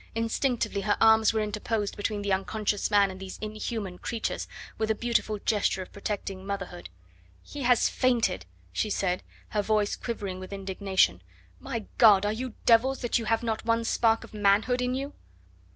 [0.15, 4.47] Instinctively her arms were interposed between the unconscious man and these inhuman creatures,
[4.79, 6.89] with a beautiful gesture of protecting motherhood.
[7.43, 11.21] "He has fainted," she said, her voice quivering with indignation.
[11.59, 12.25] "My God!
[12.25, 15.13] are you devils that you have not one spark of manhood in you?"